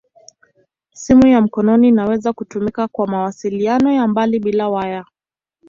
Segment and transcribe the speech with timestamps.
[0.93, 5.05] Simu ya mkononi inaweza kutumika kwa mawasiliano ya mbali bila waya.